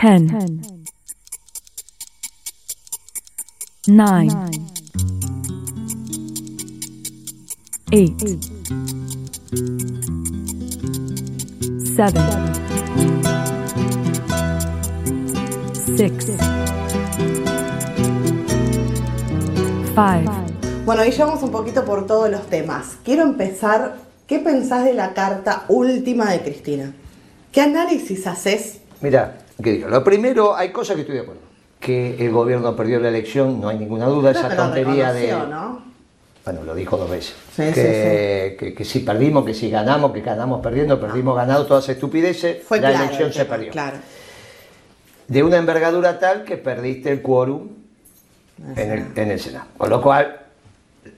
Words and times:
10, 0.00 0.22
9, 3.86 4.28
8, 7.92 8.16
7, 11.78 12.20
6, 15.96 16.12
5, 19.94 20.32
Bueno, 20.84 21.02
ahí 21.02 21.12
llevamos 21.12 21.42
un 21.42 21.50
poquito 21.50 21.84
por 21.84 22.06
todos 22.06 22.28
los 22.28 22.46
temas. 22.48 22.96
Quiero 23.04 23.22
empezar. 23.22 24.02
¿Qué 24.26 24.38
pensás 24.40 24.84
de 24.84 24.94
la 24.94 25.14
carta 25.14 25.64
última 25.68 26.32
de 26.32 26.40
Cristina? 26.42 26.94
¿Qué 27.52 27.60
análisis 27.60 28.26
haces? 28.26 28.80
Mira, 29.00 29.38
¿qué 29.62 29.72
digo? 29.72 29.88
Lo 29.88 30.02
primero, 30.02 30.56
hay 30.56 30.70
cosas 30.70 30.96
que 30.96 31.02
estoy 31.02 31.16
de 31.16 31.22
acuerdo. 31.22 31.42
Que 31.80 32.16
el 32.24 32.32
gobierno 32.32 32.74
perdió 32.74 32.98
la 32.98 33.08
elección, 33.08 33.60
no 33.60 33.68
hay 33.68 33.78
ninguna 33.78 34.06
duda. 34.06 34.30
Creo 34.30 34.40
Esa 34.40 34.50
que 34.50 34.56
tontería 34.56 35.12
de. 35.12 35.36
Bueno, 36.44 36.62
lo 36.64 36.74
dijo 36.74 36.96
dos 36.96 37.10
veces. 37.10 37.34
Sí, 37.56 37.62
que, 37.72 38.56
Que, 38.58 38.74
que 38.74 38.84
si 38.84 39.00
perdimos, 39.00 39.44
que 39.44 39.54
si 39.54 39.70
ganamos, 39.70 40.12
que 40.12 40.20
ganamos 40.20 40.60
perdiendo, 40.60 41.00
perdimos 41.00 41.36
ganado, 41.36 41.66
todas 41.66 41.88
estupideces. 41.88 42.62
Fue 42.62 42.80
la 42.80 42.90
claro 42.90 43.04
elección 43.04 43.28
el 43.28 43.34
se 43.34 43.44
perdió. 43.46 43.70
Claro. 43.70 43.96
De 45.26 45.42
una 45.42 45.56
envergadura 45.56 46.18
tal 46.18 46.44
que 46.44 46.58
perdiste 46.58 47.10
el 47.10 47.22
quórum 47.22 47.68
en 48.76 48.92
el, 48.92 49.06
en 49.16 49.30
el 49.30 49.40
Senado. 49.40 49.66
Con 49.78 49.88
lo 49.88 50.02
cual, 50.02 50.38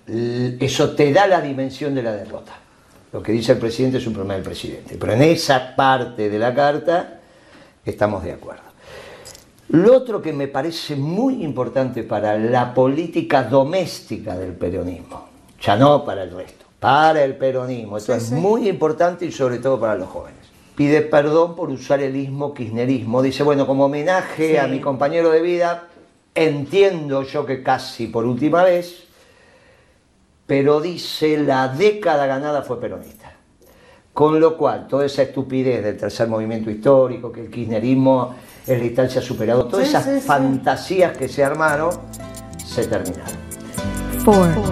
eso 0.07 0.95
te 0.95 1.13
da 1.13 1.27
la 1.27 1.41
dimensión 1.41 1.95
de 1.95 2.03
la 2.05 2.13
derrota. 2.13 2.53
Lo 3.13 3.23
que 3.23 3.33
dice 3.33 3.53
el 3.53 3.59
presidente 3.59 3.99
es 3.99 4.07
un 4.07 4.13
problema 4.13 4.35
del 4.35 4.45
presidente. 4.45 4.97
Pero 4.99 5.13
en 5.13 5.23
esa 5.23 5.75
parte 5.75 6.29
de 6.29 6.39
la 6.39 6.55
carta 6.55 7.16
estamos 7.87 8.23
de 8.23 8.33
acuerdo. 8.33 8.63
Lo 9.69 9.97
otro 9.97 10.23
que 10.23 10.33
me 10.33 10.47
parece 10.49 10.95
muy 10.97 11.43
importante 11.43 12.03
para 12.05 12.39
la 12.39 12.73
política 12.73 13.43
doméstica 13.43 14.37
del 14.37 14.53
peronismo, 14.53 15.27
ya 15.61 15.77
no 15.77 16.05
para 16.05 16.23
el 16.23 16.31
resto, 16.31 16.67
para 16.79 17.25
el 17.25 17.37
peronismo, 17.37 17.97
esto 17.97 18.13
Sí, 18.13 18.19
es 18.19 18.25
sí. 18.29 18.35
muy 18.35 18.69
importante 18.69 19.25
y 19.27 19.33
sobre 19.33 19.59
todo 19.59 19.81
para 19.81 19.97
los 19.97 20.09
jóvenes. 20.09 20.37
Pide 20.77 21.01
perdón 21.03 21.57
por 21.57 21.71
usar 21.71 22.01
el 22.01 22.15
ismo 22.15 22.53
kirchnerismo. 22.55 23.23
Dice, 23.23 23.43
bueno, 23.43 23.67
como 23.67 23.87
homenaje 23.87 24.51
Sí. 24.53 24.57
a 24.59 24.67
mi 24.67 24.79
compañero 24.81 25.31
de 25.31 25.41
vida, 25.41 25.89
entiendo 26.35 27.23
yo 27.23 27.47
que 27.47 27.63
casi 27.63 28.07
por 28.07 28.27
última 28.27 28.63
vez, 28.63 29.05
pero 30.47 30.81
dice 30.81 31.39
la 31.39 31.69
década 31.69 32.27
ganada 32.27 32.63
fue 32.63 32.79
peronista. 32.81 33.33
Con 34.17 34.41
lo 34.41 34.57
cual, 34.57 34.87
toda 34.89 35.05
esa 35.05 35.25
estupidez 35.25 35.85
del 35.85 35.95
tercer 35.95 36.27
movimiento 36.27 36.71
histórico, 36.71 37.31
que 37.31 37.43
el 37.43 37.51
kirchnerismo 37.51 38.35
es 38.67 38.79
la 38.79 38.85
instancia 38.87 39.21
superado, 39.21 39.67
todas 39.67 39.89
esas 39.89 40.07
sí, 40.07 40.21
sí. 40.21 40.27
fantasías 40.27 41.15
que 41.15 41.29
se 41.29 41.45
armaron, 41.45 41.91
se 42.57 42.87
terminaron. 42.87 43.35
4, 44.25 44.63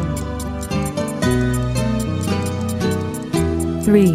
3, 3.85 4.11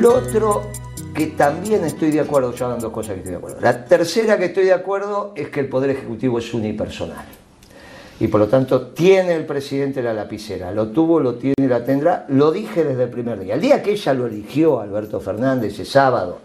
Lo 0.00 0.14
otro 0.14 0.62
que 1.12 1.26
también 1.26 1.84
estoy 1.84 2.12
de 2.12 2.20
acuerdo, 2.20 2.54
ya 2.54 2.68
van 2.68 2.78
dos 2.78 2.92
cosas 2.92 3.14
que 3.14 3.18
estoy 3.18 3.32
de 3.32 3.38
acuerdo. 3.38 3.60
La 3.60 3.86
tercera 3.86 4.38
que 4.38 4.44
estoy 4.44 4.66
de 4.66 4.72
acuerdo 4.72 5.32
es 5.34 5.48
que 5.48 5.58
el 5.58 5.68
Poder 5.68 5.90
Ejecutivo 5.90 6.38
es 6.38 6.54
unipersonal. 6.54 7.26
Y 8.18 8.28
por 8.28 8.40
lo 8.40 8.48
tanto 8.48 8.88
tiene 8.88 9.34
el 9.34 9.44
presidente 9.44 10.02
la 10.02 10.14
lapicera. 10.14 10.72
Lo 10.72 10.88
tuvo, 10.88 11.20
lo 11.20 11.34
tiene 11.34 11.54
y 11.58 11.66
la 11.66 11.84
tendrá. 11.84 12.24
Lo 12.28 12.50
dije 12.50 12.82
desde 12.82 13.04
el 13.04 13.10
primer 13.10 13.38
día. 13.40 13.54
El 13.54 13.60
día 13.60 13.82
que 13.82 13.90
ella 13.92 14.14
lo 14.14 14.26
eligió, 14.26 14.80
Alberto 14.80 15.20
Fernández, 15.20 15.74
ese 15.74 15.84
sábado, 15.84 16.38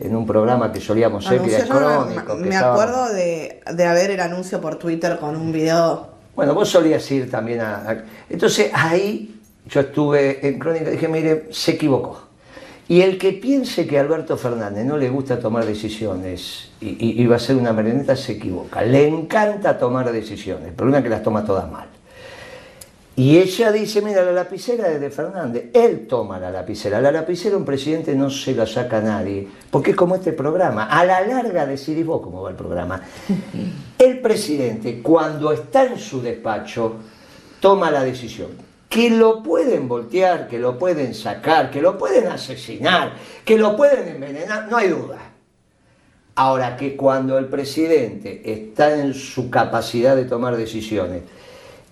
en 0.00 0.16
un 0.16 0.26
programa 0.26 0.72
que 0.72 0.80
solíamos 0.80 1.26
hacer, 1.26 1.40
que 1.42 1.54
era 1.56 1.98
me- 2.36 2.56
acuerdo 2.56 3.08
de, 3.12 3.60
de 3.74 3.84
haber 3.84 4.12
el 4.12 4.20
anuncio 4.20 4.60
por 4.60 4.76
Twitter 4.76 5.18
con 5.18 5.36
un 5.36 5.52
video. 5.52 6.08
Bueno, 6.34 6.54
vos 6.54 6.68
solías 6.70 7.10
ir 7.10 7.30
también 7.30 7.60
a... 7.60 7.90
a- 7.90 8.04
Entonces 8.30 8.70
ahí 8.72 9.40
yo 9.68 9.80
estuve 9.80 10.46
en 10.46 10.58
Crónica 10.58 10.88
y 10.88 10.92
dije, 10.92 11.08
mire, 11.08 11.48
se 11.50 11.72
equivocó. 11.72 12.27
Y 12.88 13.02
el 13.02 13.18
que 13.18 13.32
piense 13.34 13.86
que 13.86 13.98
a 13.98 14.00
Alberto 14.00 14.36
Fernández 14.38 14.86
no 14.86 14.96
le 14.96 15.10
gusta 15.10 15.38
tomar 15.38 15.66
decisiones 15.66 16.70
y, 16.80 16.88
y- 16.88 17.22
y 17.22 17.26
va 17.26 17.36
a 17.36 17.38
ser 17.38 17.56
una 17.56 17.72
marioneta 17.72 18.16
se 18.16 18.32
equivoca. 18.32 18.80
Le 18.82 19.06
encanta 19.06 19.78
tomar 19.78 20.10
decisiones, 20.10 20.68
el 20.68 20.74
problema 20.74 20.98
es 20.98 21.04
que 21.04 21.10
las 21.10 21.22
toma 21.22 21.44
todas 21.44 21.70
mal. 21.70 21.86
Y 23.14 23.36
ella 23.38 23.72
dice, 23.72 24.00
mira, 24.00 24.24
la 24.24 24.30
lapicera 24.30 24.88
es 24.92 25.00
de 25.00 25.10
Fernández. 25.10 25.70
Él 25.74 26.06
toma 26.06 26.38
la 26.38 26.52
lapicera. 26.52 27.00
La 27.00 27.10
lapicera 27.10 27.56
un 27.56 27.64
presidente 27.64 28.14
no 28.14 28.30
se 28.30 28.54
la 28.54 28.64
saca 28.64 28.98
a 28.98 29.00
nadie, 29.00 29.48
porque 29.72 29.90
es 29.90 29.96
como 29.96 30.14
este 30.14 30.32
programa. 30.32 30.84
A 30.84 31.04
la 31.04 31.20
larga 31.26 31.66
decidís 31.66 32.06
vos 32.06 32.22
cómo 32.22 32.42
va 32.42 32.50
el 32.50 32.56
programa. 32.56 33.02
El 33.98 34.20
presidente, 34.20 35.02
cuando 35.02 35.50
está 35.50 35.84
en 35.84 35.98
su 35.98 36.22
despacho, 36.22 36.94
toma 37.58 37.90
la 37.90 38.04
decisión. 38.04 38.67
Que 38.88 39.10
lo 39.10 39.42
pueden 39.42 39.86
voltear, 39.86 40.48
que 40.48 40.58
lo 40.58 40.78
pueden 40.78 41.14
sacar, 41.14 41.70
que 41.70 41.82
lo 41.82 41.98
pueden 41.98 42.26
asesinar, 42.28 43.12
que 43.44 43.58
lo 43.58 43.76
pueden 43.76 44.08
envenenar, 44.08 44.68
no 44.70 44.76
hay 44.78 44.88
duda. 44.88 45.18
Ahora 46.36 46.76
que 46.76 46.96
cuando 46.96 47.36
el 47.36 47.46
presidente 47.46 48.40
está 48.44 48.94
en 48.98 49.12
su 49.12 49.50
capacidad 49.50 50.14
de 50.16 50.24
tomar 50.24 50.56
decisiones 50.56 51.22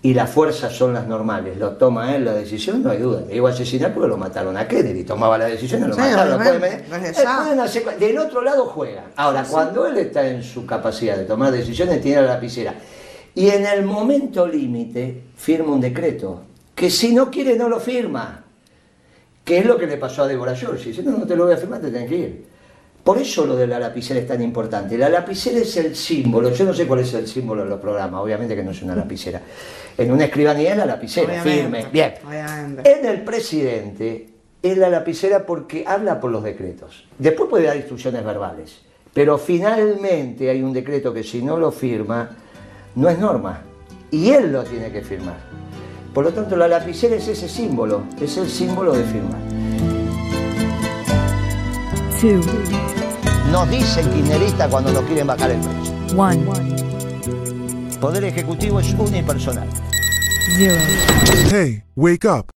y 0.01 0.13
las 0.13 0.29
fuerzas 0.29 0.73
son 0.73 0.93
las 0.93 1.05
normales, 1.05 1.57
lo 1.57 1.71
toma 1.71 2.15
él 2.15 2.23
la 2.25 2.33
decisión, 2.33 2.81
no 2.81 2.91
hay 2.91 2.99
duda. 2.99 3.23
Le 3.27 3.35
iba 3.35 3.49
a 3.49 3.53
asesinar 3.53 3.93
porque 3.93 4.07
lo 4.07 4.17
mataron 4.17 4.55
a 4.55 4.65
Kennedy, 4.67 5.03
tomaba 5.03 5.37
la 5.37 5.45
decisión 5.45 5.83
y 5.83 5.87
lo 5.87 5.93
Sí, 5.93 5.99
mataron. 5.99 6.29
lo 6.31 6.37
pueden- 6.37 6.63
eh, 6.63 6.83
pueden 6.89 7.59
hacer 7.59 7.99
del 7.99 8.17
otro 8.17 8.41
lado 8.41 8.65
juega. 8.65 9.03
Ahora, 9.17 9.43
cuando 9.43 9.85
él 9.85 9.97
está 9.97 10.25
en 10.27 10.41
su 10.43 10.65
capacidad 10.65 11.17
de 11.17 11.25
tomar 11.25 11.51
decisiones, 11.51 12.01
tiene 12.01 12.21
la 12.21 12.27
lapicera. 12.35 12.73
Y 13.35 13.49
en 13.49 13.65
el 13.65 13.83
momento 13.83 14.47
límite 14.47 15.23
firma 15.35 15.73
un 15.73 15.81
decreto, 15.81 16.41
que 16.77 16.91
si 16.91 17.11
no 17.11 17.31
quiere 17.31 17.55
no 17.55 17.67
lo 17.67 17.79
firma. 17.79 18.43
Que 19.43 19.57
es 19.57 19.65
lo 19.65 19.79
que 19.79 19.87
le 19.87 19.97
pasó 19.97 20.21
a 20.21 20.27
Débora 20.27 20.55
Giorgi. 20.55 20.91
Dice, 20.91 21.01
no, 21.01 21.17
no 21.17 21.25
te 21.25 21.35
lo 21.35 21.45
voy 21.45 21.55
a 21.55 21.57
firmar, 21.57 21.81
te 21.81 21.89
tenés 21.89 22.07
que 22.07 22.15
ir. 22.15 22.45
Por 23.03 23.17
eso 23.17 23.47
lo 23.47 23.55
de 23.55 23.65
la 23.65 23.79
lapicera 23.79 24.19
es 24.19 24.27
tan 24.27 24.43
importante. 24.43 24.95
La 24.95 25.09
lapicera 25.09 25.57
es 25.57 25.75
el 25.77 25.95
símbolo. 25.95 26.53
Yo 26.53 26.65
no 26.65 26.75
sé 26.75 26.85
cuál 26.85 26.99
es 26.99 27.11
el 27.15 27.27
símbolo 27.27 27.63
de 27.63 27.69
los 27.69 27.79
programas. 27.79 28.21
Obviamente 28.21 28.55
que 28.55 28.61
no 28.61 28.69
es 28.69 28.81
una 28.83 28.95
lapicera. 28.95 29.41
En 29.97 30.11
una 30.11 30.25
escribanía 30.25 30.73
es 30.73 30.77
la 30.77 30.85
lapicera, 30.85 31.41
Obviamente, 31.41 31.61
firme. 31.61 31.85
Bien. 31.91 32.13
obviamente. 32.27 32.91
En 32.91 33.05
el 33.07 33.21
presidente 33.23 34.29
es 34.61 34.77
la 34.77 34.89
lapicera 34.89 35.47
porque 35.47 35.83
habla 35.87 36.19
por 36.19 36.29
los 36.29 36.43
decretos. 36.43 37.07
Después 37.17 37.49
puede 37.49 37.65
dar 37.65 37.77
instrucciones 37.77 38.23
verbales. 38.23 38.81
Pero 39.15 39.39
finalmente 39.39 40.47
hay 40.51 40.61
un 40.61 40.73
decreto 40.73 41.11
que 41.11 41.23
si 41.23 41.41
no 41.41 41.57
lo 41.57 41.71
firma, 41.71 42.29
no 42.93 43.09
es 43.09 43.17
norma. 43.17 43.61
Y 44.11 44.29
él 44.29 44.51
lo 44.51 44.63
tiene 44.63 44.91
que 44.91 45.01
firmar. 45.01 45.37
Por 46.17 46.25
lo 46.25 46.33
tanto, 46.33 46.55
la 46.55 46.67
lapicera 46.67 47.15
es 47.15 47.27
ese 47.27 47.47
símbolo. 47.47 48.05
Es 48.19 48.37
el 48.37 48.49
símbolo 48.49 48.91
de 48.91 49.03
firmar. 49.03 49.39
2, 52.19 52.43
Nos 53.51 53.69
dice 53.69 54.01
el 54.01 54.09
kirchnerista 54.09 54.67
cuando 54.67 54.91
nos 54.91 55.03
quieren 55.03 55.27
bajar 55.27 55.51
el 55.51 55.59
precio. 55.59 55.93
1, 56.17 57.99
Poder 58.01 58.23
Ejecutivo 58.23 58.79
es 58.79 58.95
unipersonal. 58.95 59.69
0. 60.57 60.75
Hey, 61.51 61.83
wake 61.95 62.25
up. 62.25 62.56